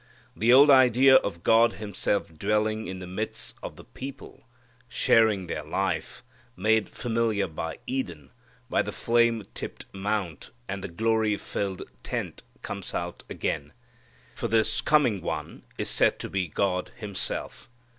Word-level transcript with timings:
The 0.35 0.51
old 0.51 0.71
idea 0.71 1.17
of 1.17 1.43
God 1.43 1.73
Himself 1.73 2.33
dwelling 2.35 2.87
in 2.87 2.97
the 2.97 3.05
midst 3.05 3.55
of 3.61 3.75
the 3.75 3.83
people, 3.83 4.47
sharing 4.89 5.45
their 5.45 5.63
life, 5.63 6.23
made 6.57 6.89
familiar 6.89 7.45
by 7.47 7.77
Eden, 7.85 8.31
by 8.67 8.81
the 8.81 8.91
flame 8.91 9.45
tipped 9.53 9.85
mount 9.93 10.49
and 10.67 10.83
the 10.83 10.87
glory 10.87 11.37
filled 11.37 11.83
tent, 12.01 12.41
comes 12.63 12.95
out 12.95 13.23
again. 13.29 13.73
For 14.33 14.47
this 14.47 14.81
coming 14.81 15.21
One 15.21 15.65
is 15.77 15.91
said 15.91 16.17
to 16.17 16.29
be 16.31 16.47
God 16.47 16.89
Himself. 16.95 17.69